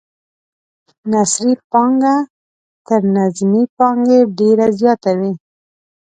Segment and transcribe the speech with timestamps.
[1.11, 2.15] نثري پانګه
[2.87, 5.33] تر نظمي پانګې ډیره زیاته وي.